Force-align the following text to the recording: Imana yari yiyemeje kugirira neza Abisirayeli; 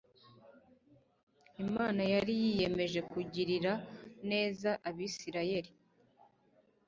Imana 1.63 2.01
yari 2.13 2.33
yiyemeje 2.41 2.99
kugirira 3.11 3.73
neza 4.29 4.69
Abisirayeli; 4.89 5.71